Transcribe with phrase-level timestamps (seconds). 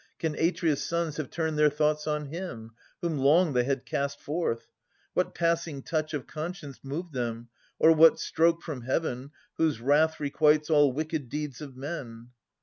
[0.17, 4.65] Can Atreus' sons have turned their thoughts on him, Whom long they had cast forth?
[5.13, 10.71] What passing touch Of conscience moved them, or what stroke from Heaven, Whose wrath requites
[10.71, 12.29] all wicked deeds of men